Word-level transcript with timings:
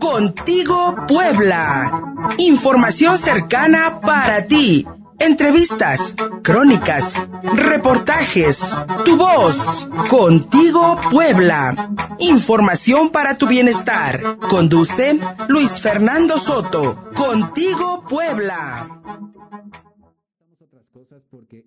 Contigo 0.00 0.94
Puebla. 1.06 2.02
Información 2.38 3.18
cercana 3.18 4.00
para 4.00 4.46
ti. 4.46 4.86
Entrevistas, 5.18 6.14
crónicas, 6.42 7.14
reportajes, 7.54 8.76
tu 9.04 9.16
voz. 9.16 9.88
Contigo 10.10 10.98
Puebla. 11.10 11.90
Información 12.18 13.10
para 13.10 13.36
tu 13.36 13.46
bienestar. 13.46 14.38
Conduce 14.48 15.18
Luis 15.48 15.80
Fernando 15.80 16.38
Soto. 16.38 17.10
Contigo 17.14 18.04
Puebla 18.08 18.96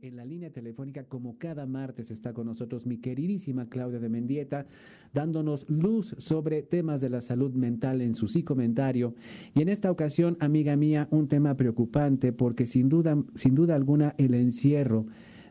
en 0.02 0.16
la 0.16 0.26
línea 0.26 0.52
telefónica, 0.52 1.04
como 1.04 1.38
cada 1.38 1.66
martes, 1.66 2.12
está 2.12 2.34
con 2.34 2.48
nosotros 2.48 2.86
mi 2.86 2.98
queridísima 2.98 3.68
Claudia 3.70 4.00
de 4.00 4.10
Mendieta, 4.10 4.66
dándonos 5.14 5.70
luz 5.70 6.16
sobre 6.18 6.62
temas 6.62 7.02
de 7.02 7.10
la 7.10 7.22
salud 7.22 7.54
mental 7.54 8.02
en 8.02 8.14
su 8.14 8.28
sí 8.28 8.44
comentario. 8.44 9.16
Y 9.56 9.62
en 9.62 9.70
esta 9.70 9.92
ocasión, 9.92 10.38
amiga 10.40 10.76
mía, 10.76 11.08
un 11.12 11.28
tema 11.28 11.56
preocupante 11.56 12.34
porque 12.34 12.66
sin 12.66 12.90
duda, 12.90 13.18
sin 13.36 13.56
duda 13.56 13.76
alguna 13.76 14.14
el 14.18 14.34
encierro 14.34 15.06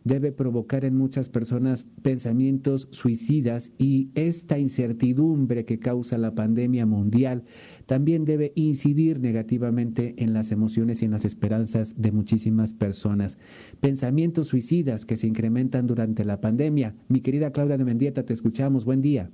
debe 0.08 0.32
provocar 0.32 0.84
en 0.84 0.96
muchas 0.96 1.28
personas 1.28 1.84
pensamientos 2.02 2.88
suicidas 2.90 3.72
y 3.78 4.10
esta 4.14 4.58
incertidumbre 4.58 5.64
que 5.64 5.78
causa 5.78 6.18
la 6.18 6.34
pandemia 6.34 6.86
mundial 6.86 7.44
también 7.86 8.24
debe 8.24 8.52
incidir 8.56 9.20
negativamente 9.20 10.14
en 10.18 10.32
las 10.32 10.50
emociones 10.50 11.02
y 11.02 11.04
en 11.04 11.10
las 11.12 11.24
esperanzas 11.24 12.00
de 12.00 12.10
muchísimas 12.10 12.72
personas. 12.72 13.38
Pensamientos 13.80 14.48
suicidas 14.48 15.04
que 15.04 15.16
se 15.16 15.26
incrementan 15.26 15.86
durante 15.86 16.24
la 16.24 16.40
pandemia. 16.40 16.94
Mi 17.08 17.20
querida 17.20 17.52
Claudia 17.52 17.76
de 17.76 17.84
Mendieta, 17.84 18.24
te 18.24 18.32
escuchamos. 18.32 18.84
Buen 18.84 19.02
día. 19.02 19.30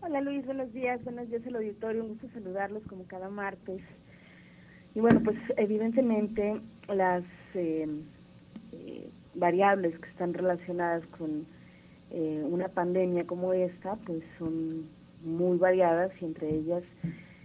Hola 0.00 0.20
Luis, 0.20 0.46
buenos 0.46 0.72
días. 0.72 1.02
Buenos 1.02 1.28
días 1.28 1.44
al 1.46 1.56
auditorio. 1.56 2.04
Un 2.04 2.10
gusto 2.10 2.28
saludarlos 2.32 2.84
como 2.84 3.04
cada 3.04 3.28
martes. 3.28 3.82
Y 4.94 5.00
bueno, 5.00 5.20
pues 5.24 5.36
evidentemente 5.56 6.60
las 6.88 7.24
eh, 7.54 7.88
eh, 8.74 9.10
variables 9.34 9.98
que 9.98 10.08
están 10.10 10.34
relacionadas 10.34 11.04
con 11.18 11.46
eh, 12.10 12.42
una 12.44 12.68
pandemia 12.68 13.26
como 13.26 13.52
esta, 13.52 13.96
pues 13.96 14.22
son 14.38 14.88
muy 15.24 15.58
variadas 15.58 16.12
y 16.20 16.26
entre 16.26 16.48
ellas 16.48 16.82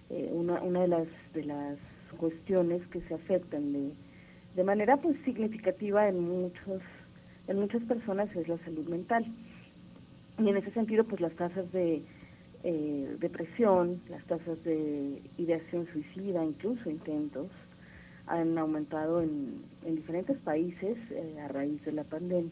eh, 0.09 0.29
una, 0.31 0.61
una 0.61 0.81
de 0.81 0.87
las 0.87 1.07
de 1.33 1.45
las 1.45 1.77
cuestiones 2.17 2.85
que 2.87 3.01
se 3.01 3.13
afectan 3.13 3.71
de, 3.71 3.93
de 4.55 4.63
manera 4.63 4.97
pues 4.97 5.15
significativa 5.23 6.07
en 6.07 6.19
muchos 6.19 6.81
en 7.47 7.59
muchas 7.59 7.81
personas 7.83 8.33
es 8.35 8.47
la 8.47 8.57
salud 8.59 8.87
mental. 8.87 9.25
Y 10.37 10.49
en 10.49 10.57
ese 10.57 10.71
sentido 10.71 11.03
pues 11.03 11.21
las 11.21 11.33
tasas 11.33 11.71
de 11.71 12.03
eh, 12.63 13.15
depresión 13.19 14.01
las 14.09 14.23
tasas 14.25 14.61
de 14.63 15.21
ideación 15.37 15.87
suicida 15.93 16.43
incluso 16.43 16.89
intentos 16.89 17.47
han 18.29 18.57
aumentado 18.57 19.21
en, 19.21 19.63
en 19.83 19.95
diferentes 19.95 20.37
países 20.37 20.97
eh, 21.09 21.39
a 21.43 21.47
raíz 21.47 21.83
de 21.83 21.91
la 21.91 22.03
pandemia. 22.03 22.51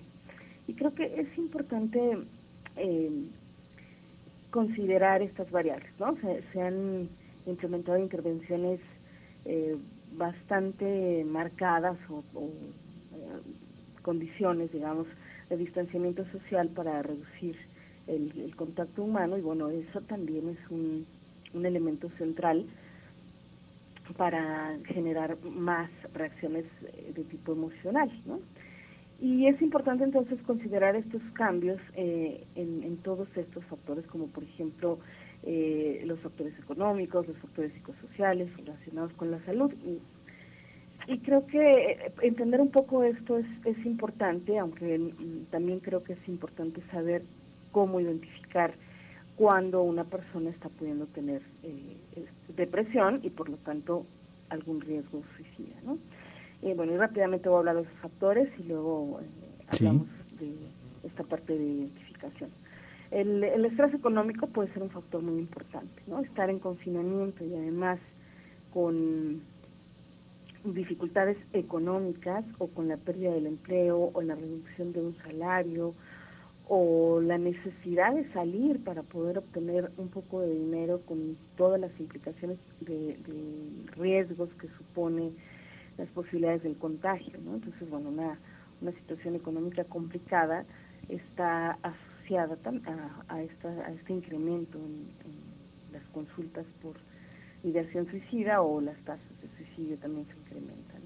Y 0.67 0.73
creo 0.73 0.94
que 0.94 1.22
es 1.22 1.38
importante 1.38 2.17
eh, 2.75 3.11
considerar 4.50 5.22
estas 5.22 5.50
variables, 5.52 5.89
¿no? 6.00 6.17
Se, 6.52 6.61
han 6.61 7.08
implementado 7.45 7.97
intervenciones 8.00 8.80
eh, 9.45 9.78
bastante 10.14 11.23
marcadas 11.25 11.97
o, 12.09 12.23
condiciones, 14.02 14.72
digamos, 14.72 15.06
de 15.50 15.58
distanciamiento 15.58 16.25
social 16.31 16.69
para 16.69 17.02
reducir 17.03 17.56
el, 18.08 18.56
contacto 18.56 19.03
humano 19.03 19.38
y 19.38 19.41
bueno, 19.41 19.69
eso 19.69 20.02
también 20.02 20.50
es 20.50 20.72
un 20.72 21.06
elemento 21.53 22.09
central 22.17 22.66
para 24.16 24.77
generar 24.86 25.38
más 25.44 25.89
reacciones 26.13 26.66
eh, 26.83 27.11
de 27.16 27.23
tipo 27.25 27.53
emocional, 27.53 28.11
¿no? 28.25 28.39
Y 29.19 29.47
es 29.47 29.59
importante 29.62 30.03
entonces 30.03 30.40
considerar 30.44 30.95
estos 30.95 31.22
cambios 31.34 31.79
eh, 31.95 32.46
en, 32.56 32.97
todos 32.97 33.28
estos 33.35 33.66
factores, 33.66 34.06
como 34.06 34.28
por 34.28 34.44
ejemplo 34.44 35.00
eh, 35.44 36.03
los 36.06 36.19
factores 36.19 36.53
económicos, 36.59 37.28
los 37.28 37.38
factores 37.38 37.73
psicosociales 37.73 38.56
relacionados 38.57 39.12
con 39.13 39.31
la 39.31 39.44
salud. 39.46 39.73
Y, 41.07 41.19
creo 41.19 41.47
que 41.47 42.12
entender 42.22 42.59
un 42.59 42.69
poco 42.69 43.03
esto 43.03 43.38
es, 43.38 43.46
es 43.66 43.85
importante, 43.85 44.59
aunque 44.59 45.00
mm, 45.00 45.46
también 45.51 45.79
creo 45.79 46.03
que 46.03 46.13
es 46.13 46.28
importante 46.28 46.81
saber 46.91 47.23
cómo 47.72 48.00
identificar 48.00 48.73
cuando 49.38 49.84
una 49.84 50.03
persona 50.03 50.50
está 50.50 50.68
pudiendo 50.68 51.06
tener 51.06 51.44
eh, 51.62 51.96
depresión 52.56 53.20
y 53.22 53.30
por 53.30 53.50
lo 53.50 53.58
tanto 53.58 54.06
algún 54.50 54.81
riesgo 54.81 55.22
suicida. 55.36 55.75
¿no? 55.86 56.00
Eh, 56.64 56.74
bueno, 56.75 56.94
y 56.94 56.98
rápidamente 56.98 57.47
voy 57.47 57.58
a 57.58 57.59
hablar 57.59 57.76
de 57.76 57.81
esos 57.84 58.00
factores 58.00 58.50
y 58.59 58.64
luego 58.64 59.20
eh, 59.22 59.66
hablamos 59.68 60.08
de 60.40 60.56
esta 61.03 61.24
parte 61.24 61.56
de 61.56 61.64
identificación. 61.64 62.50
El, 63.12 63.44
el, 63.44 63.64
estrés 63.66 63.94
económico 63.94 64.47
puede 64.47 64.74
ser 64.74 64.81
un 64.81 64.90
factor 64.90 65.22
muy 65.22 65.40
importante, 65.40 66.02
¿no? 66.08 66.20
Estar 66.20 66.50
en 66.50 66.59
confinamiento 66.59 67.46
y 67.46 67.53
además 67.53 68.00
con 68.74 69.44
dificultades 70.64 71.38
económicas 71.53 72.44
o 72.58 72.68
con 72.68 72.88
la 72.88 72.97
pérdida 72.97 73.31
del 73.31 73.46
empleo 73.46 74.09
o 74.14 74.22
la 74.22 74.36
reducción 74.36 74.92
de 74.92 75.00
un 75.00 75.16
salario 75.18 75.94
o 76.69 77.22
la 77.22 77.38
necesidad 77.38 78.13
de 78.13 78.29
salir 78.33 78.83
para 78.83 79.03
poder 79.03 79.38
obtener 79.38 79.91
un 79.97 80.09
poco 80.09 80.41
de 80.41 80.53
dinero 80.53 81.01
con 81.05 81.38
todas 81.55 81.79
las 81.79 81.97
implicaciones 82.00 82.57
de, 82.81 83.17
riesgos 83.95 84.50
que 84.61 84.67
supone 84.78 85.31
las 85.97 86.07
posibilidades 86.09 86.63
del 86.63 86.78
contagio. 86.78 87.33
Entonces, 87.35 87.89
bueno, 87.89 88.09
una, 88.09 88.38
una 88.81 88.91
situación 88.91 89.35
económica 89.35 89.85
complicada 89.85 90.66
está 91.09 91.78
asociada 91.81 92.57
a, 92.66 93.34
a, 93.34 93.41
esta, 93.41 93.69
a 93.69 93.91
este 93.94 94.13
incremento 94.13 94.78
en, 94.78 95.07
las 95.94 96.03
consultas 96.09 96.66
por 96.81 96.95
ideación 97.63 98.07
suicida 98.11 98.61
o 98.61 98.81
las 98.81 98.97
tasas 99.05 99.41
de 99.41 99.47
suicidio 99.57 99.97
también 99.97 100.28
se 100.28 100.34
incrementan. 100.34 100.97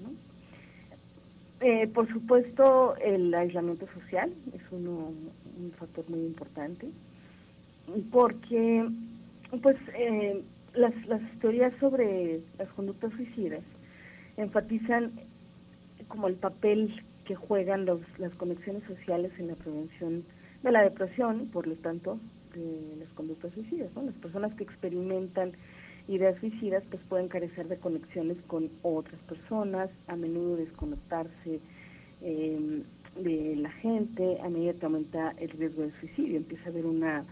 Eh, 1.64 1.86
por 1.86 2.12
supuesto, 2.12 2.96
el 2.96 3.32
aislamiento 3.32 3.86
social 3.94 4.32
es 4.52 4.62
uno, 4.72 5.12
un 5.56 5.72
factor 5.78 6.04
muy 6.10 6.18
importante, 6.18 6.88
porque 8.10 8.88
pues 9.62 9.76
eh, 9.94 10.42
las, 10.74 10.92
las 11.06 11.20
teorías 11.38 11.72
sobre 11.78 12.40
las 12.58 12.68
conductas 12.70 13.12
suicidas 13.12 13.62
enfatizan 14.36 15.12
como 16.08 16.26
el 16.26 16.34
papel 16.34 17.00
que 17.26 17.36
juegan 17.36 17.84
los, 17.84 18.00
las 18.18 18.34
conexiones 18.34 18.82
sociales 18.84 19.30
en 19.38 19.46
la 19.46 19.54
prevención 19.54 20.24
de 20.64 20.72
la 20.72 20.82
depresión, 20.82 21.46
por 21.52 21.68
lo 21.68 21.76
tanto, 21.76 22.18
de 22.56 22.96
las 22.98 23.08
conductas 23.10 23.52
suicidas. 23.54 23.88
Las 23.94 24.14
personas 24.16 24.52
que 24.54 24.64
experimentan 24.64 25.52
ideas 26.08 26.38
suicidas 26.40 26.82
pues 26.90 27.02
pueden 27.08 27.28
carecer 27.28 27.68
de 27.68 27.78
conexiones 27.78 28.36
con 28.46 28.70
otras 28.82 29.20
personas, 29.22 29.90
a 30.08 30.16
menudo 30.16 30.56
desconectarse 30.56 31.60
eh, 32.20 32.82
de 33.16 33.56
la 33.56 33.70
gente 33.70 34.38
a 34.40 34.48
medida 34.48 34.74
que 34.74 34.86
aumenta 34.86 35.34
el 35.38 35.50
riesgo 35.50 35.82
de 35.82 35.92
suicidio. 36.00 36.36
Empieza 36.36 36.64
a 36.66 36.68
haber 36.68 36.86
una, 36.86 37.24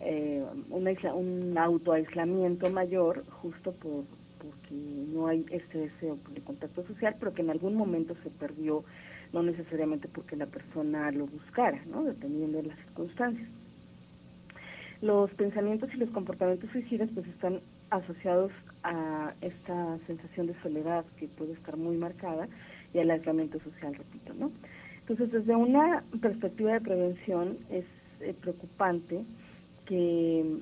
eh, 0.00 0.44
un 0.70 1.56
autoaislamiento 1.58 2.70
mayor 2.70 3.24
justo 3.40 3.72
por 3.72 4.04
porque 4.46 4.74
no 4.74 5.26
hay 5.26 5.44
este 5.50 5.78
deseo 5.78 6.18
de 6.32 6.40
contacto 6.42 6.86
social, 6.86 7.16
pero 7.18 7.34
que 7.34 7.42
en 7.42 7.50
algún 7.50 7.74
momento 7.74 8.14
se 8.22 8.30
perdió, 8.30 8.84
no 9.32 9.42
necesariamente 9.42 10.08
porque 10.08 10.36
la 10.36 10.46
persona 10.46 11.10
lo 11.10 11.26
buscara, 11.26 11.82
¿no? 11.86 12.04
dependiendo 12.04 12.58
de 12.58 12.68
las 12.68 12.78
circunstancias. 12.78 13.48
Los 15.02 15.30
pensamientos 15.32 15.90
y 15.94 15.98
los 15.98 16.10
comportamientos 16.10 16.70
suicidas 16.70 17.10
pues 17.12 17.26
están 17.26 17.60
asociados 17.90 18.52
a 18.82 19.34
esta 19.40 19.98
sensación 20.06 20.48
de 20.48 20.54
soledad 20.62 21.04
que 21.18 21.28
puede 21.28 21.52
estar 21.52 21.76
muy 21.76 21.96
marcada 21.96 22.48
y 22.94 22.98
al 22.98 23.10
aislamiento 23.10 23.58
social, 23.60 23.94
repito, 23.94 24.32
¿no? 24.34 24.50
Entonces, 25.00 25.30
desde 25.32 25.54
una 25.54 26.02
perspectiva 26.20 26.72
de 26.72 26.80
prevención 26.80 27.58
es 27.70 27.84
eh, 28.20 28.34
preocupante 28.40 29.24
que 29.84 30.58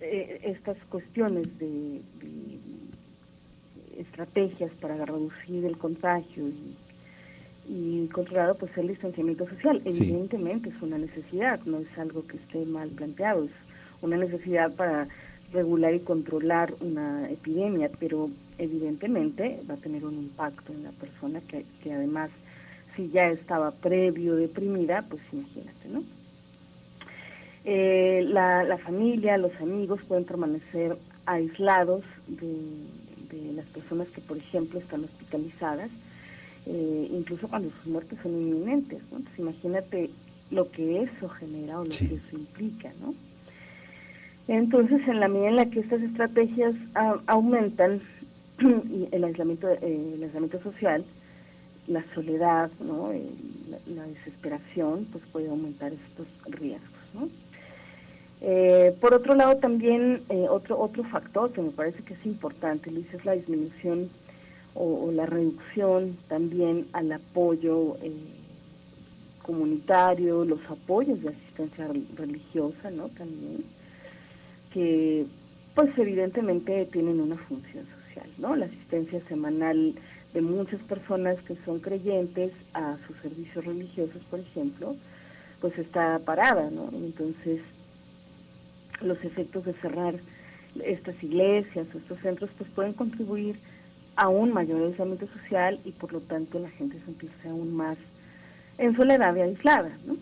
eh, 0.00 0.40
estas 0.42 0.76
cuestiones 0.88 1.46
de, 1.58 2.00
estrategias 3.98 4.72
para 4.80 5.04
reducir 5.04 5.66
el 5.66 5.76
contagio 5.76 6.48
y, 6.48 6.76
y 7.68 8.08
controlado 8.08 8.56
pues 8.56 8.76
el 8.78 8.88
distanciamiento 8.88 9.46
social. 9.48 9.82
Evidentemente 9.84 10.70
es 10.70 10.82
una 10.82 10.96
necesidad, 10.96 11.60
no 11.66 11.78
es 11.78 11.98
algo 11.98 12.26
que 12.26 12.38
esté 12.38 12.64
mal 12.64 12.88
planteado, 12.90 13.44
es 13.44 13.50
una 14.00 14.16
necesidad 14.16 14.74
para 14.74 15.08
regular 15.52 15.94
y 15.94 16.00
controlar 16.00 16.74
una 16.80 17.30
epidemia, 17.30 17.90
pero 17.98 18.30
evidentemente 18.58 19.60
va 19.68 19.74
a 19.74 19.78
tener 19.78 20.04
un 20.04 20.14
impacto 20.14 20.72
en 20.72 20.84
la 20.84 20.90
persona 20.92 21.40
que, 21.42 21.64
que 21.82 21.92
además 21.92 22.30
si 22.96 23.10
ya 23.10 23.28
estaba 23.28 23.70
previo 23.70 24.36
deprimida, 24.36 25.04
pues 25.08 25.22
imagínate, 25.32 25.88
¿no? 25.88 26.02
Eh, 27.64 28.24
la, 28.28 28.76
familia, 28.78 29.38
los 29.38 29.54
amigos 29.60 30.00
pueden 30.08 30.24
permanecer 30.24 30.96
aislados 31.26 32.02
de, 32.26 33.52
las 33.54 33.66
personas 33.66 34.08
que, 34.08 34.20
por 34.20 34.36
ejemplo, 34.36 34.78
están 34.78 35.04
hospitalizadas, 35.04 35.90
eh, 36.66 37.08
incluso 37.10 37.48
cuando 37.48 37.70
sus 37.70 37.86
muertes 37.86 38.18
son 38.22 38.32
inminentes. 38.32 39.00
Entonces, 39.04 39.38
imagínate 39.38 40.10
lo 40.50 40.70
que 40.70 41.02
eso 41.02 41.28
genera 41.28 41.80
o 41.80 41.84
lo 41.84 41.90
que 41.90 42.16
eso 42.16 42.36
implica, 42.36 42.92
¿no? 43.00 43.14
Entonces, 44.52 45.00
en 45.08 45.18
la 45.18 45.28
medida 45.28 45.48
en 45.48 45.56
la 45.56 45.70
que 45.70 45.80
estas 45.80 46.02
estrategias 46.02 46.74
aumentan 47.26 48.02
el 49.10 49.24
aislamiento, 49.24 49.66
eh, 49.66 50.12
el 50.14 50.22
aislamiento 50.24 50.60
social, 50.62 51.06
la 51.86 52.04
soledad, 52.14 52.70
¿no? 52.78 53.10
la, 53.86 54.06
desesperación, 54.08 55.06
pues 55.10 55.24
puede 55.32 55.48
aumentar 55.48 55.90
estos 55.94 56.26
riesgos. 56.44 57.30
Eh, 58.42 58.94
por 59.00 59.14
otro 59.14 59.34
lado, 59.34 59.56
también 59.56 60.20
eh, 60.28 60.46
otro 60.50 60.78
otro 60.78 61.02
factor 61.04 61.50
que 61.52 61.62
me 61.62 61.70
parece 61.70 62.02
que 62.02 62.12
es 62.12 62.26
importante, 62.26 62.90
Luis, 62.90 63.06
es 63.14 63.24
la 63.24 63.32
disminución 63.32 64.10
o, 64.74 65.10
la 65.12 65.24
reducción 65.24 66.18
también 66.28 66.88
al 66.92 67.10
apoyo 67.10 67.96
comunitario, 69.40 70.44
los 70.44 70.60
apoyos 70.68 71.22
de 71.22 71.30
asistencia 71.30 71.88
religiosa, 72.18 72.90
¿no? 72.90 73.08
También 73.08 73.64
que 74.72 75.26
pues 75.74 75.96
evidentemente 75.96 76.86
tienen 76.86 77.20
una 77.20 77.36
función 77.36 77.86
social, 77.86 78.26
¿no? 78.38 78.56
La 78.56 78.66
asistencia 78.66 79.20
semanal 79.28 79.94
de 80.34 80.40
muchas 80.40 80.80
personas 80.82 81.40
que 81.42 81.56
son 81.64 81.80
creyentes 81.80 82.52
a 82.74 82.96
sus 83.06 83.16
servicios 83.18 83.64
religiosos, 83.64 84.22
por 84.30 84.40
ejemplo, 84.40 84.96
pues 85.60 85.78
está 85.78 86.18
parada, 86.18 86.70
¿no? 86.70 86.90
Entonces, 86.92 87.60
los 89.00 89.22
efectos 89.24 89.64
de 89.64 89.74
cerrar 89.74 90.14
estas 90.84 91.22
iglesias 91.22 91.86
o 91.94 91.98
estos 91.98 92.18
centros, 92.20 92.50
pues 92.56 92.70
pueden 92.70 92.92
contribuir 92.94 93.56
a 94.16 94.28
un 94.28 94.52
mayor 94.52 94.82
aislamiento 94.82 95.26
social 95.28 95.80
y 95.84 95.92
por 95.92 96.12
lo 96.12 96.20
tanto 96.20 96.58
la 96.58 96.70
gente 96.70 96.98
se 96.98 97.04
sentirse 97.06 97.48
aún 97.48 97.74
más 97.74 97.96
en 98.78 98.96
soledad 98.96 99.34
y 99.36 99.40
aislada, 99.40 99.90
¿no? 100.06 100.16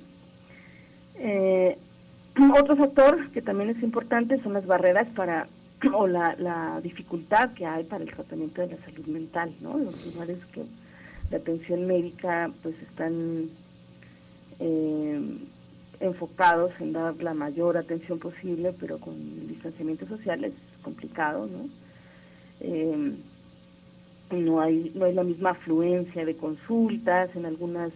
Otro 2.52 2.76
factor 2.76 3.30
que 3.30 3.42
también 3.42 3.70
es 3.70 3.82
importante 3.82 4.42
son 4.42 4.54
las 4.54 4.66
barreras 4.66 5.06
para 5.14 5.46
o 5.94 6.06
la, 6.06 6.80
dificultad 6.82 7.52
que 7.52 7.66
hay 7.66 7.84
para 7.84 8.04
el 8.04 8.10
tratamiento 8.10 8.60
de 8.62 8.68
la 8.68 8.84
salud 8.84 9.06
mental, 9.06 9.52
¿no? 9.60 9.78
Los 9.78 10.06
lugares 10.06 10.38
que 10.52 10.64
de 11.30 11.36
atención 11.36 11.86
médica 11.86 12.50
pues 12.62 12.74
están 12.82 13.48
eh, 14.58 15.20
enfocados 16.00 16.72
en 16.80 16.92
dar 16.92 17.14
la 17.22 17.34
mayor 17.34 17.76
atención 17.76 18.18
posible, 18.18 18.74
pero 18.78 18.98
con 18.98 19.14
el 19.14 19.48
distanciamiento 19.48 20.06
social 20.06 20.44
es 20.44 20.54
complicado, 20.82 21.46
¿no? 21.46 21.68
Eh, 22.60 23.14
no 24.30 24.60
hay 24.60 24.92
no 24.94 25.06
hay 25.06 25.14
la 25.14 25.24
misma 25.24 25.50
afluencia 25.50 26.24
de 26.24 26.36
consultas 26.36 27.34
en 27.34 27.46
algunas 27.46 27.90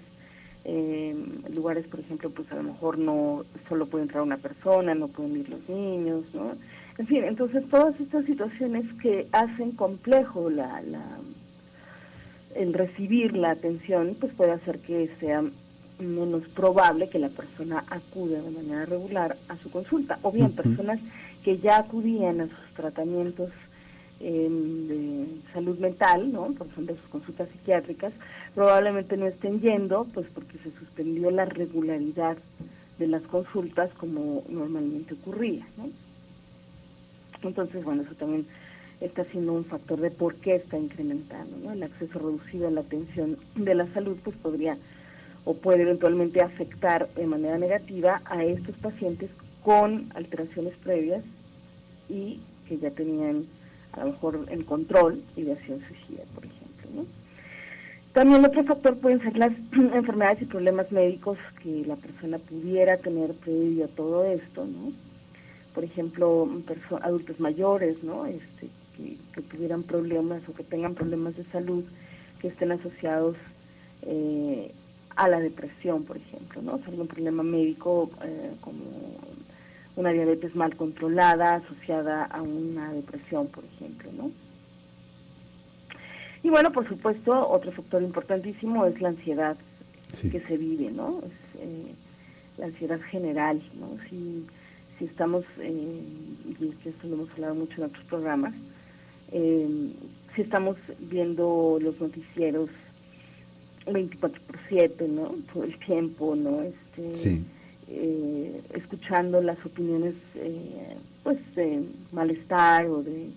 eh, 0.65 1.15
lugares, 1.53 1.87
por 1.87 2.01
ejemplo, 2.01 2.31
pues 2.31 2.51
a 2.53 2.57
lo 2.57 2.63
mejor 2.63 2.99
no 2.99 3.45
solo 3.69 3.87
puede 3.87 4.05
entrar 4.05 4.23
una 4.23 4.39
persona, 4.39 4.95
no 4.95 5.09
pueden 5.09 5.37
ir 5.37 5.49
los 5.49 5.69
niños, 5.69 6.25
¿no? 6.33 6.53
En 6.97 7.07
fin, 7.07 7.25
entonces 7.25 7.69
todas 7.69 7.99
estas 8.01 8.25
situaciones 8.25 8.85
que 9.03 9.27
hacen 9.33 9.73
complejo 9.73 10.49
la, 10.49 10.81
la 10.83 11.03
el 12.55 12.73
recibir 12.73 13.37
la 13.37 13.51
atención, 13.51 14.17
pues 14.19 14.33
puede 14.35 14.53
hacer 14.53 14.79
que 14.79 15.11
sea 15.19 15.43
menos 15.99 16.47
probable 16.49 17.09
que 17.09 17.19
la 17.19 17.29
persona 17.29 17.85
acude 17.89 18.41
de 18.41 18.51
manera 18.51 18.87
regular 18.87 19.37
a 19.49 19.57
su 19.59 19.71
consulta, 19.71 20.19
o 20.23 20.33
bien 20.33 20.53
personas 20.53 21.01
que 21.45 21.59
ya 21.59 21.79
acudían 21.79 22.41
a 22.41 22.47
sus 22.47 22.75
tratamientos 22.75 23.51
em, 24.21 24.89
de 24.89 25.27
salud 25.53 25.79
mental, 25.79 26.33
¿no? 26.33 26.47
por 26.53 26.67
ejemplo, 26.67 26.97
sus 26.97 27.09
consultas 27.09 27.49
psiquiátricas, 27.51 28.13
probablemente 28.55 29.17
no 29.17 29.27
estén 29.27 29.61
yendo, 29.61 30.07
pues 30.15 30.27
porque 30.33 30.59
se 30.59 30.71
suspendió 30.79 31.31
la 31.31 31.45
regularidad 31.45 32.37
de 32.99 33.07
las 33.09 33.23
consultas 33.23 33.91
como 33.95 34.45
normalmente 34.49 35.15
ocurría, 35.15 35.67
¿no? 35.77 35.89
Entonces, 37.43 37.85
bueno, 37.85 38.03
eso 38.03 38.15
también 38.15 38.47
está 39.01 39.25
siendo 39.25 39.53
un 39.53 39.65
factor 39.65 40.01
de 40.01 40.11
por 40.11 40.37
qué 40.37 40.57
está 40.57 40.79
incrementando, 40.79 41.57
¿no? 41.59 41.73
El 41.73 41.83
acceso 41.83 42.19
reducido 42.19 42.69
a 42.69 42.71
la 42.71 42.81
atención 42.81 43.37
de 43.57 43.75
la 43.75 43.93
salud, 43.93 44.17
pues 44.23 44.37
podría 44.37 44.79
o 45.45 45.55
puede 45.55 45.83
eventualmente 45.83 46.41
afectar 46.41 47.13
de 47.15 47.27
manera 47.27 47.59
negativa 47.59 48.23
a 48.25 48.45
estos 48.45 48.77
pacientes 48.77 49.29
con 49.63 50.11
alteraciones 50.15 50.75
previas 50.77 51.23
y 52.09 52.41
que 52.67 52.79
ya 52.79 52.91
tenían 52.91 53.45
a 53.93 54.05
lo 54.05 54.13
mejor 54.13 54.47
el 54.51 54.65
control 54.65 55.23
y 55.37 55.43
de 55.43 55.53
acción 55.53 55.81
suicida, 55.81 56.23
por 56.35 56.45
ejemplo. 56.45 56.65
También 58.15 58.45
otro 58.45 58.63
factor 58.63 58.97
pueden 58.99 59.21
ser 59.23 59.37
las 59.37 59.51
enfermedades 59.73 60.41
y 60.43 60.47
problemas 60.47 60.91
médicos 60.93 61.37
que 61.61 61.85
la 61.85 61.97
persona 61.97 62.39
pudiera 62.39 62.97
tener 62.97 63.35
previo 63.35 63.87
a 63.87 63.89
todo 63.89 64.25
esto, 64.25 64.65
¿no? 64.65 64.93
Por 65.75 65.83
ejemplo, 65.83 66.49
adultos 67.03 67.41
mayores, 67.41 68.03
¿no? 68.05 68.27
Este, 68.27 68.69
que, 68.97 69.43
tuvieran 69.43 69.83
problemas 69.83 70.49
o 70.49 70.55
que 70.55 70.63
tengan 70.63 70.95
problemas 70.95 71.37
de 71.37 71.45
salud 71.47 71.83
que 72.41 72.49
estén 72.49 72.71
asociados 72.71 73.37
eh, 74.03 74.71
a 75.17 75.29
la 75.29 75.41
depresión, 75.41 76.05
por 76.05 76.17
ejemplo, 76.17 76.63
¿no? 76.63 76.75
O 76.75 76.79
sea, 76.79 76.91
algún 76.91 77.09
problema 77.09 77.43
médico 77.43 78.11
eh, 78.23 78.53
como 78.61 78.85
una 79.97 80.11
diabetes 80.11 80.55
mal 80.55 80.77
controlada 80.77 81.57
asociada 81.57 82.27
a 82.27 82.43
una 82.43 82.93
depresión, 82.93 83.49
por 83.49 83.65
ejemplo, 83.65 84.11
¿no? 84.17 84.31
Y 86.45 86.51
bueno, 86.51 86.71
por 86.73 86.87
supuesto, 86.87 87.49
otro 87.49 87.73
factor 87.73 88.03
importantísimo 88.03 88.85
es 88.85 89.01
la 89.01 89.09
ansiedad 89.09 89.57
que 90.31 90.41
se 90.41 90.59
vive, 90.59 90.91
¿no? 90.91 91.21
Es, 91.21 91.61
eh, 91.61 91.95
la 92.59 92.67
ansiedad 92.67 93.01
general, 93.01 93.63
¿no? 93.81 93.97
Si, 94.11 94.45
si 94.99 95.07
estamos, 95.07 95.45
eh, 95.59 96.03
y 96.61 96.67
esto 96.87 97.09
lo 97.09 97.15
hemos 97.15 97.31
hablado 97.31 97.55
mucho 97.55 97.77
en 97.79 97.85
otros 97.85 98.05
programas, 98.05 98.53
eh, 99.33 99.91
si 100.37 100.43
estamos 100.43 100.77
viendo 100.99 101.79
los 101.81 101.99
noticieros 101.99 102.69
24 103.91 104.43
por 104.43 104.59
7, 104.69 105.09
¿no? 105.09 105.35
Todo 105.51 105.65
el 105.65 105.79
tiempo, 105.79 106.37
¿no? 106.37 106.61
Este, 106.61 107.41
escuchando 108.75 109.41
las 109.41 109.65
opiniones, 109.65 110.15
pues, 111.23 111.39
de 111.55 111.85
malestar 112.13 112.87
o 112.87 113.03
de 113.03 113.31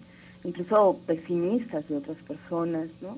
incluso 0.47 0.97
pesimistas 1.05 1.87
de 1.89 1.97
otras 1.97 2.17
personas, 2.19 2.87
¿no? 3.01 3.17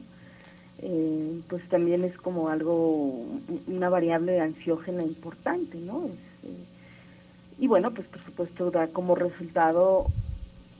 Eh, 0.81 1.41
pues 1.47 1.67
también 1.69 2.03
es 2.03 2.17
como 2.17 2.49
algo, 2.49 3.23
una 3.67 3.89
variable 3.89 4.39
ansiógena 4.39 5.03
importante, 5.03 5.77
¿no? 5.77 6.07
Eh, 6.43 7.59
y 7.59 7.67
bueno, 7.67 7.91
pues 7.91 8.07
por 8.07 8.23
supuesto 8.23 8.71
da 8.71 8.87
como 8.87 9.13
resultado 9.13 10.07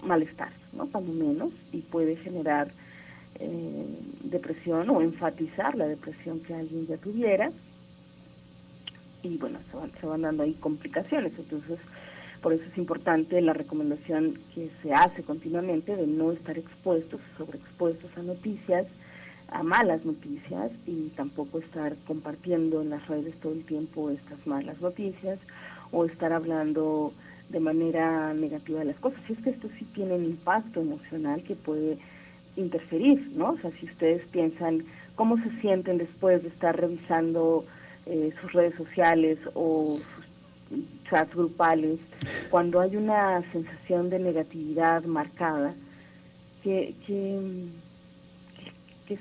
malestar, 0.03 0.51
¿no? 0.73 0.87
Cuando 0.87 1.13
menos, 1.13 1.51
y 1.71 1.81
puede 1.81 2.15
generar 2.15 2.71
eh, 3.39 3.85
depresión 4.23 4.89
o 4.89 5.01
enfatizar 5.01 5.75
la 5.75 5.85
depresión 5.85 6.39
que 6.39 6.55
alguien 6.55 6.87
ya 6.87 6.97
tuviera. 6.97 7.51
Y 9.21 9.37
bueno, 9.37 9.59
se 9.69 9.77
van, 9.77 9.91
se 9.99 10.05
van 10.07 10.21
dando 10.23 10.43
ahí 10.43 10.53
complicaciones. 10.53 11.33
Entonces, 11.37 11.77
por 12.41 12.53
eso 12.53 12.63
es 12.71 12.77
importante 12.77 13.41
la 13.41 13.53
recomendación 13.53 14.39
que 14.53 14.69
se 14.81 14.93
hace 14.93 15.23
continuamente 15.23 15.95
de 15.95 16.07
no 16.07 16.31
estar 16.31 16.57
expuestos, 16.57 17.19
sobreexpuestos 17.37 18.09
a 18.17 18.21
noticias, 18.21 18.87
a 19.49 19.63
malas 19.63 20.05
noticias 20.05 20.71
y 20.85 21.09
tampoco 21.09 21.59
estar 21.59 21.95
compartiendo 22.07 22.81
en 22.81 22.91
las 22.91 23.07
redes 23.07 23.35
todo 23.41 23.53
el 23.53 23.65
tiempo 23.65 24.09
estas 24.09 24.45
malas 24.45 24.79
noticias 24.79 25.39
o 25.91 26.05
estar 26.05 26.31
hablando 26.31 27.13
de 27.49 27.59
manera 27.59 28.33
negativa 28.33 28.79
de 28.79 28.85
las 28.85 28.97
cosas. 28.97 29.19
Y 29.27 29.33
es 29.33 29.39
que 29.39 29.49
esto 29.49 29.67
sí 29.77 29.85
tiene 29.93 30.13
un 30.13 30.25
impacto 30.25 30.81
emocional 30.81 31.43
que 31.43 31.55
puede 31.55 31.97
interferir, 32.55 33.31
¿no? 33.35 33.51
O 33.51 33.57
sea, 33.57 33.71
si 33.79 33.87
ustedes 33.87 34.23
piensan 34.27 34.85
cómo 35.15 35.37
se 35.37 35.49
sienten 35.61 35.97
después 35.97 36.43
de 36.43 36.49
estar 36.49 36.79
revisando 36.79 37.65
eh, 38.05 38.31
sus 38.41 38.53
redes 38.53 38.75
sociales 38.75 39.39
o 39.55 39.99
sus 40.15 40.28
chats 41.09 41.33
grupales, 41.35 41.99
cuando 42.49 42.79
hay 42.79 42.95
una 42.95 43.41
sensación 43.51 44.09
de 44.09 44.19
negatividad 44.19 45.03
marcada, 45.03 45.73
que, 46.63 46.93
que, 47.05 47.67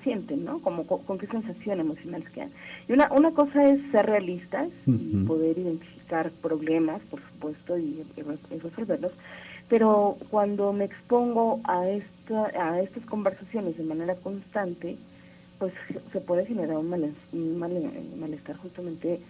sienten, 0.05 0.45
¿no? 0.45 0.59
Como, 0.59 0.87
con, 0.87 1.17
qué 1.17 1.27
sensación 1.29 1.81
emocional 1.81 2.23
se 2.25 2.31
quedan. 2.31 2.51
Y 2.89 2.93
una, 2.93 3.11
una 3.11 3.31
cosa 3.31 3.71
es 3.71 3.81
ser 3.91 4.05
realistas 4.05 4.69
y 4.87 5.25
poder 5.25 5.57
identificar 5.57 6.31
problemas, 6.43 7.01
por 7.11 7.21
supuesto, 7.33 7.79
y, 7.79 8.05
resolverlos, 8.63 9.13
pero 9.69 10.19
cuando 10.31 10.73
me 10.73 10.85
expongo 10.85 11.61
a, 11.65 11.89
esta, 11.89 12.47
a 12.55 12.81
estas 12.81 13.05
conversaciones 13.07 13.77
de 13.79 13.85
manera 13.85 14.15
constante, 14.17 14.97
pues 15.59 15.73
se 16.13 16.21
puede 16.21 16.47
generar 16.47 16.77
un, 16.77 17.59
malestar 17.59 18.57
justamente 18.57 19.21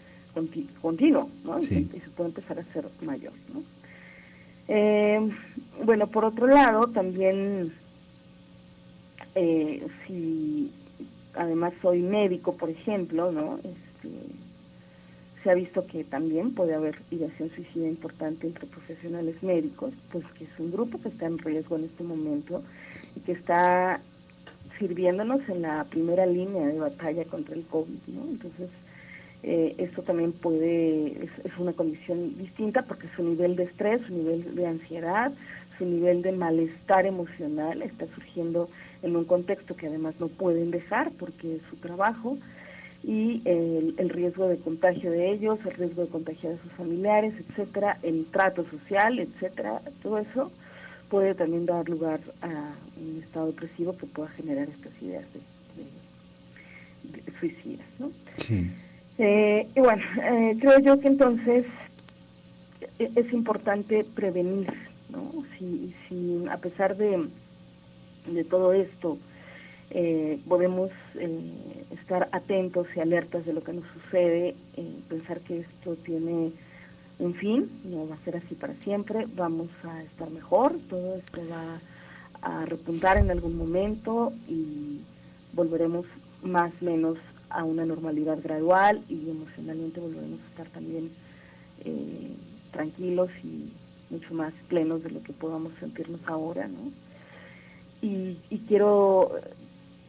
continuo, 0.81 1.31
¿no? 1.45 1.59
Y, 1.59 1.67
se 1.67 2.11
puede 2.17 2.31
empezar 2.31 2.59
a 2.59 2.73
ser 2.73 2.87
mayor, 3.03 3.33
¿no? 3.53 3.63
Eh, 4.69 5.31
bueno, 5.85 6.07
por 6.09 6.25
otro 6.25 6.47
lado, 6.47 6.89
también 6.89 7.73
eh, 9.35 9.87
si 10.07 10.71
además 11.35 11.73
soy 11.81 12.03
médico, 12.03 12.55
por 12.55 12.71
ejemplo, 12.71 13.33
¿no? 13.33 13.59
Este, 13.59 14.11
se 15.43 15.51
ha 15.51 15.55
visto 15.55 15.87
que 15.87 16.05
también 16.05 16.55
puede 16.55 16.75
haber 16.75 16.99
ideación 17.11 17.51
suicida 17.55 17.87
importante 17.87 18.47
entre 18.47 18.67
profesionales 18.67 19.43
médicos, 19.43 19.93
pues 20.11 20.25
que 20.37 20.45
es 20.45 20.51
un 20.59 20.73
grupo 20.73 21.01
que 21.01 21.09
está 21.09 21.27
en 21.27 21.39
riesgo 21.39 21.77
en 21.77 21.85
este 21.85 22.03
momento 22.03 22.63
y 23.17 23.21
que 23.21 23.33
está 23.33 24.01
sirviéndonos 24.79 25.49
en 25.49 25.63
la 25.63 25.85
primera 25.85 26.27
línea 26.27 26.67
de 26.67 26.79
batalla 26.79 27.25
contra 27.25 27.55
el 27.55 27.65
COVID, 27.65 27.99
¿no? 28.09 28.23
Entonces, 28.31 28.69
eh, 29.43 29.75
esto 29.79 30.03
también 30.03 30.33
puede, 30.33 31.25
es, 31.25 31.31
es, 31.45 31.59
una 31.59 31.73
condición 31.73 32.37
distinta 32.39 32.83
porque 32.83 33.09
su 33.15 33.23
nivel 33.23 33.57
de 33.57 33.65
estrés, 33.65 34.01
su 34.07 34.13
nivel 34.13 34.55
de 34.55 34.67
ansiedad, 34.67 35.33
su 35.79 35.85
nivel 35.85 36.23
de 36.23 36.33
malestar 36.33 37.07
emocional 37.07 37.83
está 37.83 38.07
surgiendo 38.15 38.69
en 39.03 39.17
un 39.17 39.25
contexto 39.25 39.77
que 39.77 39.87
además 39.87 40.15
no 40.19 40.29
pueden 40.29 40.71
dejar 40.71 41.13
porque 41.13 41.57
es 41.57 41.63
su 41.71 41.77
trabajo 41.77 42.37
y 43.05 43.43
el, 43.45 43.95
el, 43.97 44.09
riesgo 44.09 44.49
de 44.49 44.59
contagio 44.59 45.13
de 45.13 45.31
ellos, 45.31 45.61
el 45.65 45.75
riesgo 45.75 46.03
de 46.03 46.09
contagiar 46.09 46.55
a 46.55 46.63
sus 46.63 46.73
familiares, 46.73 47.33
etcétera, 47.49 47.99
el 48.03 48.27
trato 48.27 48.67
social, 48.69 49.21
etcétera, 49.21 49.81
todo 50.03 50.19
eso 50.19 50.51
puede 51.09 51.35
también 51.35 51.65
dar 51.65 51.89
lugar 51.89 52.21
a 52.43 52.75
un 53.01 53.23
estado 53.23 53.47
depresivo 53.47 53.97
que 53.97 54.07
pueda 54.07 54.29
generar 54.31 54.69
estas 54.69 54.93
ideas 55.01 55.25
de, 55.33 57.21
de, 57.23 57.39
suicidas, 57.39 57.87
¿no? 58.01 58.11
Sí. 58.37 58.69
Eh, 59.19 59.67
y 59.75 59.81
bueno, 59.81 60.03
eh, 60.23 60.57
creo 60.61 60.79
yo 60.79 61.01
que 61.01 61.09
entonces 61.09 61.67
e, 62.99 63.11
es 63.17 63.33
importante 63.33 64.05
prevenir, 64.05 64.73
¿no? 65.09 65.33
Si, 65.59 65.95
si 66.09 66.45
a 66.49 66.57
pesar 66.59 66.97
de, 66.97 67.29
de 68.27 68.45
todo 68.45 68.73
esto 68.73 69.19
eh, 69.91 70.39
podemos 70.47 70.91
eh, 71.15 71.85
estar 71.91 72.29
atentos 72.33 72.87
y 72.95 73.01
alertas 73.01 73.47
de 73.47 73.55
lo 73.55 73.63
que 73.63 73.73
nos 73.73 73.85
sucede, 73.95 74.55
eh, 74.77 74.95
pensar 75.09 75.41
que 75.41 75.61
esto 75.61 75.97
tiene 75.97 76.53
un 77.19 77.35
fin, 77.35 77.71
no 77.85 78.07
va 78.07 78.15
a 78.15 78.25
ser 78.25 78.37
así 78.37 78.55
para 78.55 78.75
siempre, 78.85 79.27
vamos 79.35 79.69
a 79.85 80.03
estar 80.03 80.31
mejor, 80.31 80.77
todo 80.89 81.17
esto 81.17 81.41
va 81.51 81.81
a 82.43 82.67
repuntar 82.67 83.17
en 83.17 83.31
algún 83.31 83.57
momento 83.57 84.33
y 84.47 85.01
volveremos 85.55 86.07
más 86.43 86.71
o 86.81 86.85
menos 86.85 87.19
a 87.51 87.65
una 87.65 87.85
normalidad 87.85 88.39
gradual 88.43 89.03
y 89.09 89.31
emocionalmente 89.31 90.01
volveremos 90.01 90.41
a 90.41 90.49
estar 90.49 90.69
también 90.69 91.11
eh, 91.85 92.31
tranquilos 92.73 93.31
y 93.43 93.73
mucho 94.11 94.35
más 94.35 94.53
plenos 94.69 95.03
de 95.03 95.11
lo 95.11 95.23
que 95.23 95.33
podamos 95.33 95.73
sentirnos 95.81 96.21
ahora, 96.27 96.69
¿no? 96.69 96.91
Y, 98.01 98.39
y 98.51 98.59
quiero 98.69 99.33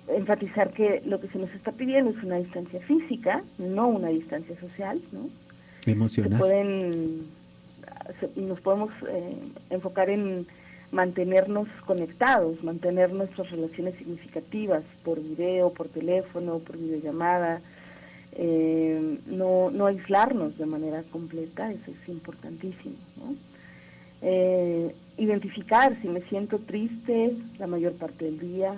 enfatizar 0.08 0.72
que 0.74 1.02
lo 1.06 1.20
que 1.20 1.28
se 1.30 1.38
nos 1.38 1.52
está 1.52 1.72
pidiendo 1.72 2.12
es 2.12 2.24
una 2.24 2.38
distancia 2.38 2.80
física, 2.82 3.44
no 3.58 3.88
una 3.88 4.10
distancia 4.10 4.60
social, 4.60 5.02
¿no? 5.12 5.30
Emocional. 5.86 6.34
Se 6.34 6.38
pueden, 6.38 7.26
nos 8.36 8.60
podemos 8.62 8.92
eh, 9.10 9.38
enfocar 9.70 10.10
en 10.10 10.48
mantenernos 10.92 11.68
conectados, 11.86 12.64
mantener 12.64 13.12
nuestras 13.12 13.50
relaciones 13.52 13.96
significativas 13.96 14.84
por 15.04 15.22
video, 15.22 15.72
por 15.72 15.88
teléfono, 15.90 16.60
por 16.60 16.78
videollamada, 16.78 17.62
eh, 18.34 19.20
no, 19.28 19.70
no 19.72 19.88
aislarnos 19.88 20.58
de 20.58 20.66
manera 20.66 21.04
completa, 21.12 21.72
eso 21.72 21.92
es 21.92 22.10
importantísimo. 22.10 22.96
¿no? 23.18 23.36
Eh, 24.22 24.94
identificar 25.18 25.98
si 26.02 26.08
me 26.08 26.22
siento 26.22 26.60
triste 26.60 27.36
la 27.58 27.68
mayor 27.68 27.94
parte 27.94 28.26
del 28.26 28.40
día, 28.40 28.76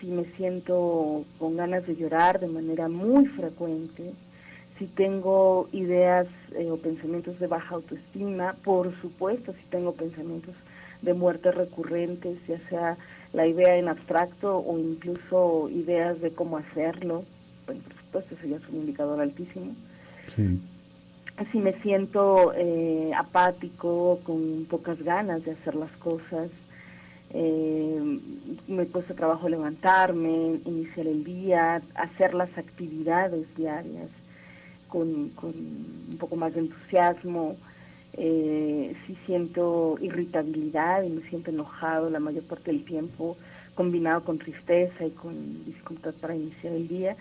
si 0.00 0.06
me 0.06 0.24
siento 0.36 1.24
con 1.38 1.56
ganas 1.56 1.86
de 1.86 1.96
llorar 1.96 2.40
de 2.40 2.46
manera 2.46 2.88
muy 2.88 3.26
frecuente, 3.26 4.12
si 4.78 4.86
tengo 4.86 5.68
ideas 5.72 6.26
eh, 6.56 6.70
o 6.70 6.78
pensamientos 6.78 7.38
de 7.38 7.46
baja 7.46 7.74
autoestima, 7.74 8.54
por 8.64 8.98
supuesto 9.02 9.52
si 9.52 9.62
tengo 9.70 9.92
pensamientos 9.92 10.54
de 11.02 11.14
muerte 11.14 11.50
recurrentes, 11.52 12.38
ya 12.46 12.58
sea 12.68 12.96
la 13.32 13.46
idea 13.46 13.76
en 13.76 13.88
abstracto 13.88 14.58
o 14.58 14.78
incluso 14.78 15.68
ideas 15.70 16.20
de 16.20 16.30
cómo 16.30 16.58
hacerlo, 16.58 17.24
bueno, 17.66 17.82
por 17.82 17.96
supuesto 17.96 18.34
eso 18.34 18.46
ya 18.46 18.56
es 18.56 18.68
un 18.68 18.76
indicador 18.76 19.20
altísimo. 19.20 19.74
Sí. 20.26 20.60
Si 21.52 21.58
me 21.58 21.72
siento 21.80 22.52
eh, 22.54 23.12
apático, 23.16 24.20
con 24.24 24.66
pocas 24.68 25.02
ganas 25.02 25.44
de 25.44 25.52
hacer 25.52 25.74
las 25.74 25.90
cosas, 25.92 26.50
eh, 27.32 28.18
me 28.66 28.86
cuesta 28.86 29.14
trabajo 29.14 29.48
levantarme, 29.48 30.60
iniciar 30.66 31.06
el 31.06 31.24
día, 31.24 31.80
hacer 31.94 32.34
las 32.34 32.50
actividades 32.58 33.46
diarias 33.56 34.08
con, 34.88 35.30
con 35.30 35.50
un 35.50 36.16
poco 36.18 36.36
más 36.36 36.52
de 36.52 36.60
entusiasmo. 36.60 37.56
Eh, 38.14 38.94
si 39.06 39.14
siento 39.26 39.96
irritabilidad 40.00 41.02
y 41.02 41.10
me 41.10 41.22
siento 41.28 41.50
enojado 41.50 42.10
la 42.10 42.20
mayor 42.20 42.42
parte 42.44 42.72
del 42.72 42.84
tiempo, 42.84 43.36
combinado 43.74 44.24
con 44.24 44.38
tristeza 44.38 45.06
y 45.06 45.10
con 45.10 45.64
dificultad 45.64 46.12
para 46.20 46.34
iniciar 46.34 46.72
el 46.72 46.88
día. 46.88 47.16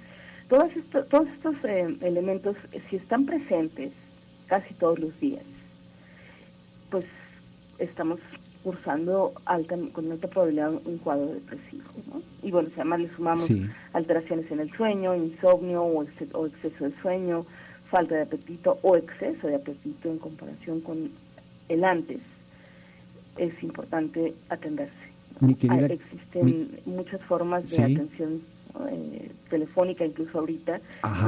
Todos 0.49 0.75
estos, 0.75 1.07
todos 1.09 1.27
estos 1.29 1.55
eh, 1.63 1.95
elementos, 2.01 2.55
si 2.89 2.95
están 2.95 3.25
presentes 3.25 3.91
casi 4.47 4.73
todos 4.73 4.97
los 4.99 5.17
días, 5.19 5.43
pues 6.89 7.05
estamos 7.77 8.19
cursando 8.63 9.33
alta, 9.45 9.77
con 9.93 10.11
alta 10.11 10.27
probabilidad 10.27 10.73
un 10.85 10.97
cuadro 10.97 11.27
depresivo. 11.27 11.83
¿no? 12.11 12.21
Y 12.43 12.51
bueno, 12.51 12.69
si 12.69 12.75
además 12.75 12.99
le 12.99 13.15
sumamos 13.15 13.49
alteraciones 13.93 14.51
en 14.51 14.59
el 14.59 14.71
sueño, 14.71 15.15
insomnio 15.15 15.83
o, 15.83 16.05
o 16.33 16.45
exceso 16.45 16.83
de 16.83 16.93
sueño, 17.01 17.45
falta 17.89 18.15
de 18.15 18.21
apetito 18.21 18.77
o 18.81 18.95
exceso 18.95 19.47
de 19.47 19.55
apetito 19.55 20.09
en 20.09 20.17
comparación 20.17 20.81
con 20.81 21.11
el 21.69 21.83
antes, 21.83 22.21
es 23.37 23.63
importante 23.63 24.33
atenderse. 24.49 24.93
Mi 25.39 25.55
querida, 25.55 25.87
Existen 25.87 26.79
muchas 26.85 27.21
formas 27.21 27.69
de 27.69 27.83
atención 27.83 28.41
eh, 28.91 29.31
telefónica, 29.49 30.05
incluso 30.05 30.39
ahorita, 30.39 30.81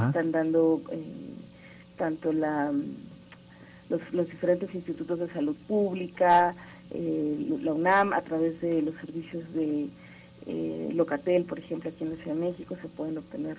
están 0.08 0.32
dando 0.32 0.82
eh, 0.92 1.02
tanto 1.98 2.34
la, 2.34 2.72
los, 3.90 4.02
los 4.14 4.30
diferentes 4.30 4.74
institutos 4.76 5.20
de 5.20 5.30
salud 5.30 5.56
pública, 5.68 6.56
eh, 6.92 7.60
la 7.62 7.74
UNAM, 7.74 8.14
a 8.14 8.22
través 8.22 8.60
de 8.62 8.82
los 8.82 8.96
servicios 8.96 9.44
de 9.54 9.88
eh, 10.48 10.90
Locatel, 10.94 11.44
por 11.46 11.60
ejemplo, 11.60 11.90
aquí 11.90 12.04
en 12.04 12.12
la 12.12 12.16
Ciudad 12.18 12.36
de 12.36 12.42
México, 12.42 12.76
se 12.82 12.88
pueden 12.90 13.18
obtener 13.18 13.58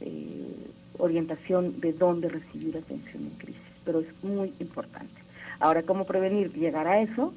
eh, 0.00 0.54
orientación 1.00 1.80
de 1.80 1.92
dónde 1.92 2.28
recibir 2.28 2.76
atención 2.76 3.24
en 3.24 3.30
crisis, 3.30 3.62
pero 3.84 4.00
es 4.00 4.24
muy 4.24 4.52
importante. 4.60 5.20
Ahora, 5.58 5.82
¿cómo 5.82 6.04
prevenir 6.04 6.52
llegar 6.52 6.86
a 6.86 7.00
eso? 7.00 7.32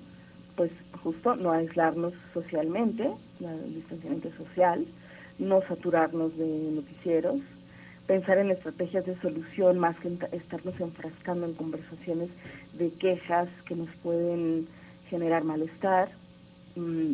Pues 0.55 0.71
justo 1.01 1.35
no 1.35 1.51
aislarnos 1.51 2.13
socialmente, 2.33 3.09
el 3.39 3.75
distanciamiento 3.75 4.29
social, 4.37 4.85
no 5.39 5.61
saturarnos 5.67 6.37
de 6.37 6.71
noticieros, 6.71 7.41
pensar 8.07 8.37
en 8.37 8.51
estrategias 8.51 9.05
de 9.05 9.19
solución 9.19 9.79
más 9.79 9.97
que 9.99 10.09
estarnos 10.31 10.79
enfrascando 10.79 11.45
en 11.45 11.53
conversaciones 11.53 12.29
de 12.73 12.91
quejas 12.93 13.49
que 13.65 13.75
nos 13.75 13.89
pueden 14.03 14.67
generar 15.09 15.43
malestar, 15.43 16.09
mmm, 16.75 17.13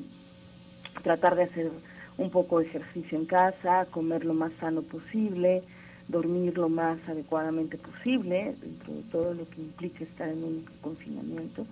tratar 1.03 1.35
de 1.35 1.43
hacer 1.43 1.71
un 2.17 2.29
poco 2.29 2.59
de 2.59 2.65
ejercicio 2.65 3.17
en 3.17 3.25
casa, 3.25 3.87
comer 3.91 4.25
lo 4.25 4.33
más 4.33 4.51
sano 4.59 4.81
posible, 4.81 5.63
dormir 6.09 6.57
lo 6.57 6.69
más 6.69 6.97
adecuadamente 7.07 7.77
posible, 7.77 8.55
dentro 8.61 8.93
de 8.93 9.01
todo 9.11 9.33
lo 9.33 9.47
que 9.49 9.61
implica 9.61 10.03
estar 10.03 10.27
en 10.27 10.43
un 10.43 10.65
confinamiento, 10.81 11.65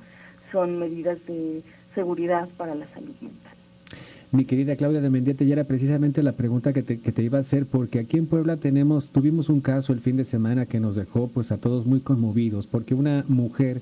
son 0.52 0.80
medidas 0.80 1.18
de 1.28 1.62
seguridad 1.94 2.48
para 2.58 2.76
la 2.76 2.88
salud 2.94 3.16
mental. 3.20 3.54
Mi 4.32 4.46
querida 4.46 4.76
Claudia 4.76 5.02
de 5.02 5.10
Mendieta, 5.10 5.46
ya 5.46 5.54
era 5.54 5.64
precisamente 5.64 6.22
la 6.22 6.34
pregunta 6.34 6.74
que 6.74 6.84
te, 6.84 7.00
que 7.00 7.12
te, 7.12 7.24
iba 7.24 7.38
a 7.38 7.42
hacer, 7.42 7.66
porque 7.66 8.00
aquí 8.00 8.18
en 8.18 8.28
Puebla 8.28 8.58
tenemos, 8.58 9.08
tuvimos 9.10 9.50
un 9.50 9.62
caso 9.62 9.94
el 9.94 10.02
fin 10.02 10.18
de 10.18 10.26
semana 10.26 10.66
que 10.66 10.80
nos 10.80 10.96
dejó 10.96 11.28
pues 11.28 11.52
a 11.52 11.58
todos 11.58 11.86
muy 11.86 12.02
conmovidos, 12.02 12.68
porque 12.68 12.94
una 12.94 13.24
mujer 13.28 13.82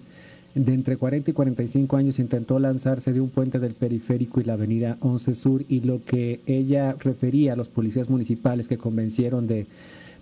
de 0.54 0.74
entre 0.74 0.96
40 0.96 1.32
y 1.32 1.34
45 1.34 1.98
años 1.98 2.20
intentó 2.20 2.60
lanzarse 2.60 3.12
de 3.12 3.20
un 3.20 3.30
puente 3.30 3.60
del 3.60 3.74
periférico 3.74 4.40
y 4.40 4.46
la 4.46 4.54
avenida 4.54 4.98
11 5.02 5.36
Sur 5.36 5.66
y 5.68 5.82
lo 5.82 6.00
que 6.06 6.40
ella 6.46 6.96
refería 6.98 7.54
a 7.54 7.56
los 7.58 7.68
policías 7.68 8.10
municipales 8.10 8.70
que 8.70 8.78
convencieron 8.78 9.48
de 9.48 9.66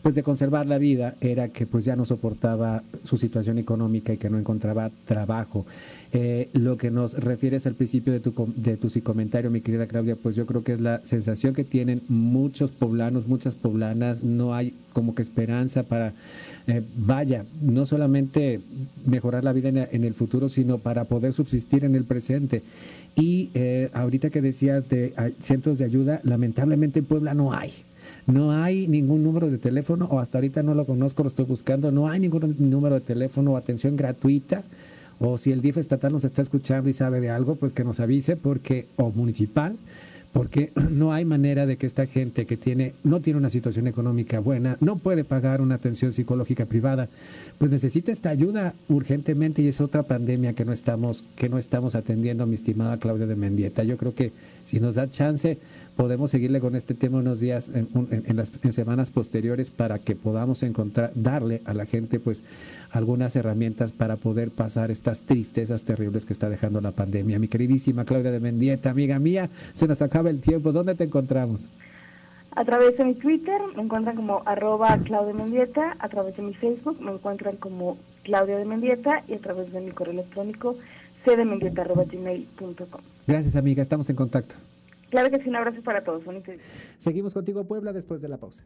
pues 0.03 0.15
de 0.15 0.21
conservar 0.21 0.67
la 0.67 0.77
vida 0.77 1.15
era 1.21 1.47
que 1.47 1.65
pues 1.65 1.85
ya 1.85 1.95
no 1.95 2.05
soportaba 2.05 2.83
su 3.05 3.17
situación 3.17 3.57
económica 3.57 4.11
y 4.11 4.17
que 4.17 4.29
no 4.29 4.37
encontraba 4.37 4.91
trabajo. 5.05 5.65
Eh, 6.11 6.49
lo 6.51 6.77
que 6.77 6.91
nos 6.91 7.13
refieres 7.13 7.65
al 7.65 7.73
principio 7.73 8.11
de 8.11 8.19
tu, 8.19 8.33
de 8.57 8.75
tu 8.75 8.89
comentario, 9.01 9.49
mi 9.49 9.61
querida 9.61 9.87
Claudia, 9.87 10.17
pues 10.17 10.35
yo 10.35 10.45
creo 10.45 10.61
que 10.61 10.73
es 10.73 10.81
la 10.81 10.99
sensación 11.05 11.55
que 11.55 11.63
tienen 11.63 12.01
muchos 12.09 12.71
poblanos, 12.71 13.27
muchas 13.27 13.55
poblanas, 13.55 14.23
no 14.23 14.53
hay 14.53 14.73
como 14.91 15.15
que 15.15 15.21
esperanza 15.21 15.83
para, 15.83 16.13
eh, 16.67 16.83
vaya, 16.97 17.45
no 17.61 17.85
solamente 17.85 18.59
mejorar 19.05 19.45
la 19.45 19.53
vida 19.53 19.69
en, 19.69 20.03
el 20.03 20.13
futuro, 20.13 20.49
sino 20.49 20.79
para 20.79 21.05
poder 21.05 21.31
subsistir 21.31 21.85
en 21.85 21.95
el 21.95 22.03
presente. 22.03 22.61
Y 23.15 23.49
eh, 23.53 23.89
ahorita 23.93 24.29
que 24.29 24.41
decías 24.41 24.89
de 24.89 25.13
centros 25.39 25.77
de 25.77 25.85
ayuda, 25.85 26.19
lamentablemente 26.23 26.99
en 26.99 27.05
Puebla 27.05 27.33
no 27.33 27.53
hay. 27.53 27.71
No 28.25 28.51
hay 28.51 28.87
ningún 28.87 29.23
número 29.23 29.49
de 29.49 29.57
teléfono, 29.57 30.05
o 30.05 30.19
hasta 30.19 30.37
ahorita 30.37 30.63
no 30.63 30.73
lo 30.73 30.85
conozco, 30.85 31.23
lo 31.23 31.29
estoy 31.29 31.45
buscando, 31.45 31.91
no 31.91 32.07
hay 32.07 32.19
ningún 32.19 32.55
número 32.57 32.95
de 32.95 33.01
teléfono 33.01 33.51
o 33.51 33.57
atención 33.57 33.97
gratuita. 33.97 34.63
O 35.19 35.37
si 35.37 35.51
el 35.51 35.61
DIF 35.61 35.77
estatal 35.77 36.11
nos 36.11 36.23
está 36.23 36.41
escuchando 36.41 36.89
y 36.89 36.93
sabe 36.93 37.19
de 37.19 37.29
algo, 37.29 37.55
pues 37.55 37.73
que 37.73 37.83
nos 37.83 37.99
avise, 37.99 38.35
porque, 38.35 38.87
o 38.95 39.11
municipal, 39.11 39.75
porque 40.33 40.71
no 40.89 41.13
hay 41.13 41.23
manera 41.23 41.65
de 41.65 41.77
que 41.77 41.85
esta 41.85 42.07
gente 42.07 42.45
que 42.45 42.57
tiene 42.57 42.93
no 43.03 43.21
tiene 43.21 43.39
una 43.39 43.49
situación 43.49 43.87
económica 43.87 44.39
buena, 44.39 44.77
no 44.81 44.97
puede 44.97 45.23
pagar 45.23 45.61
una 45.61 45.75
atención 45.75 46.11
psicológica 46.11 46.65
privada, 46.65 47.07
pues 47.57 47.71
necesita 47.71 48.11
esta 48.11 48.29
ayuda 48.29 48.73
urgentemente 48.89 49.61
y 49.61 49.67
es 49.67 49.79
otra 49.79 50.03
pandemia 50.03 50.53
que 50.53 50.65
no 50.65 50.73
estamos 50.73 51.23
que 51.35 51.47
no 51.47 51.59
estamos 51.59 51.95
atendiendo, 51.95 52.45
mi 52.45 52.55
estimada 52.55 52.97
Claudia 52.97 53.27
de 53.27 53.35
Mendieta. 53.35 53.83
Yo 53.83 53.95
creo 53.97 54.15
que 54.15 54.31
si 54.63 54.79
nos 54.79 54.95
da 54.95 55.09
chance 55.09 55.57
podemos 55.95 56.31
seguirle 56.31 56.59
con 56.59 56.75
este 56.75 56.95
tema 56.95 57.19
unos 57.19 57.39
días 57.39 57.69
en, 57.73 58.35
las 58.35 58.51
en 58.63 58.73
semanas 58.73 59.11
posteriores 59.11 59.69
para 59.69 59.99
que 59.99 60.15
podamos 60.15 60.63
encontrar 60.63 61.11
darle 61.15 61.61
a 61.65 61.73
la 61.73 61.85
gente 61.85 62.19
pues 62.19 62.41
algunas 62.93 63.35
herramientas 63.35 63.91
para 63.91 64.17
poder 64.17 64.51
pasar 64.51 64.91
estas 64.91 65.21
tristezas 65.21 65.81
terribles 65.81 66.25
que 66.25 66.33
está 66.33 66.47
dejando 66.49 66.79
la 66.79 66.91
pandemia. 66.91 67.39
Mi 67.39 67.47
queridísima 67.47 68.05
Claudia 68.05 68.31
de 68.31 68.39
Mendieta, 68.39 68.91
amiga 68.91 69.17
mía, 69.17 69.49
se 69.73 69.87
nos 69.87 70.01
acaba 70.01 70.22
el 70.29 70.41
tiempo. 70.41 70.71
¿Dónde 70.71 70.95
te 70.95 71.03
encontramos? 71.03 71.67
A 72.55 72.65
través 72.65 72.97
de 72.97 73.05
mi 73.05 73.15
Twitter 73.15 73.59
me 73.75 73.81
encuentran 73.81 74.15
como 74.15 74.43
arroba 74.45 74.97
Claudia 75.03 75.33
Mendieta, 75.33 75.95
a 75.97 76.07
través 76.09 76.37
de 76.37 76.43
mi 76.43 76.53
Facebook 76.53 77.01
me 77.01 77.11
encuentran 77.11 77.55
como 77.57 77.97
Claudia 78.23 78.57
de 78.57 78.65
Mendieta 78.65 79.23
y 79.27 79.33
a 79.33 79.39
través 79.39 79.71
de 79.73 79.81
mi 79.81 79.91
correo 79.91 80.13
electrónico 80.13 80.75
cdemendieta.gmail.com. 81.25 83.01
Gracias 83.25 83.55
amiga, 83.55 83.81
estamos 83.81 84.09
en 84.09 84.15
contacto. 84.15 84.55
Claro 85.09 85.29
que 85.31 85.41
sí, 85.41 85.49
un 85.49 85.55
abrazo 85.55 85.81
para 85.81 86.03
todos. 86.03 86.23
Seguimos 86.99 87.33
contigo 87.33 87.63
Puebla 87.65 87.91
después 87.93 88.21
de 88.21 88.29
la 88.29 88.37
pausa. 88.37 88.63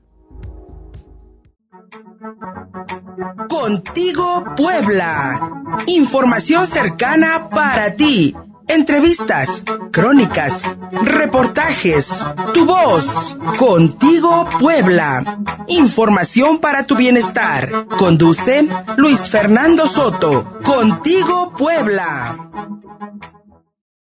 Contigo 3.49 4.43
Puebla. 4.55 5.63
Información 5.87 6.67
cercana 6.67 7.49
para 7.49 7.95
ti. 7.95 8.33
Entrevistas, 8.67 9.63
crónicas, 9.91 10.61
reportajes, 10.91 12.27
tu 12.53 12.65
voz. 12.65 13.37
Contigo 13.57 14.47
Puebla. 14.59 15.39
Información 15.67 16.59
para 16.59 16.85
tu 16.85 16.95
bienestar. 16.95 17.87
Conduce 17.97 18.67
Luis 18.97 19.29
Fernando 19.29 19.87
Soto. 19.87 20.59
Contigo 20.63 21.53
Puebla. 21.57 22.49